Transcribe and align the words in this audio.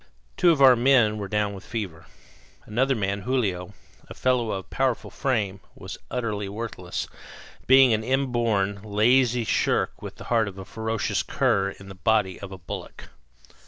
Two 0.35 0.49
of 0.49 0.63
our 0.63 0.75
men 0.75 1.19
were 1.19 1.27
down 1.27 1.53
with 1.53 1.63
fever. 1.63 2.07
Another 2.65 2.95
man, 2.95 3.19
Julio, 3.21 3.75
a 4.09 4.15
fellow 4.15 4.49
of 4.49 4.71
powerful 4.71 5.11
frame, 5.11 5.59
was 5.75 5.99
utterly 6.09 6.49
worthless, 6.49 7.07
being 7.67 7.93
an 7.93 8.03
inborn, 8.03 8.81
lazy 8.81 9.43
shirk 9.43 10.01
with 10.01 10.15
the 10.15 10.23
heart 10.33 10.47
of 10.47 10.57
a 10.57 10.65
ferocious 10.65 11.21
cur 11.21 11.69
in 11.79 11.87
the 11.87 11.93
body 11.93 12.39
of 12.39 12.51
a 12.51 12.57
bullock. 12.57 13.09